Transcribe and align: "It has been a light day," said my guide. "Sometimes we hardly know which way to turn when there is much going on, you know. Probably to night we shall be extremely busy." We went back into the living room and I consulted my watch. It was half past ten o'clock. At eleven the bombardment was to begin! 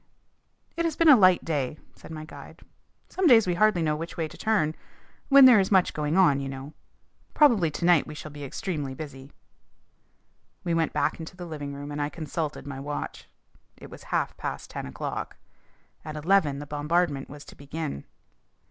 "It 0.75 0.83
has 0.83 0.95
been 0.95 1.09
a 1.09 1.15
light 1.15 1.45
day," 1.45 1.77
said 1.95 2.09
my 2.09 2.25
guide. 2.25 2.61
"Sometimes 3.07 3.45
we 3.45 3.53
hardly 3.53 3.83
know 3.83 3.95
which 3.95 4.17
way 4.17 4.27
to 4.27 4.35
turn 4.35 4.73
when 5.29 5.45
there 5.45 5.59
is 5.59 5.69
much 5.71 5.93
going 5.93 6.17
on, 6.17 6.39
you 6.39 6.49
know. 6.49 6.73
Probably 7.35 7.69
to 7.69 7.85
night 7.85 8.07
we 8.07 8.15
shall 8.15 8.31
be 8.31 8.43
extremely 8.43 8.95
busy." 8.95 9.31
We 10.63 10.73
went 10.73 10.91
back 10.91 11.19
into 11.19 11.37
the 11.37 11.45
living 11.45 11.75
room 11.75 11.91
and 11.91 12.01
I 12.01 12.09
consulted 12.09 12.65
my 12.65 12.79
watch. 12.79 13.29
It 13.77 13.91
was 13.91 14.05
half 14.05 14.35
past 14.37 14.71
ten 14.71 14.87
o'clock. 14.87 15.37
At 16.03 16.15
eleven 16.15 16.57
the 16.57 16.65
bombardment 16.65 17.29
was 17.29 17.45
to 17.45 17.55
begin! 17.55 18.05